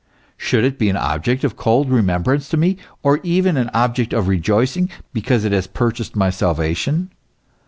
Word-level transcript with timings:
Should 0.35 0.63
it 0.63 0.79
be 0.79 0.89
an 0.89 0.97
object 0.97 1.43
of 1.43 1.55
cold 1.55 1.91
remembrance 1.91 2.49
to 2.49 2.57
me, 2.57 2.77
or 3.03 3.19
even 3.21 3.55
an 3.55 3.69
object 3.71 4.13
of 4.13 4.27
rejoicing, 4.27 4.89
because 5.13 5.43
it 5.45 5.51
has 5.51 5.67
purchased 5.67 6.15
my 6.15 6.31
salvation 6.31 7.11